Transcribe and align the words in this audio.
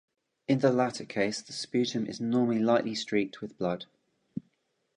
In 0.47 0.57
the 0.57 0.71
latter 0.71 1.05
case, 1.05 1.43
the 1.43 1.53
sputum 1.53 2.07
is 2.07 2.19
normally 2.19 2.57
lightly 2.57 2.95
streaked 2.95 3.39
with 3.39 3.55
blood. 3.59 3.85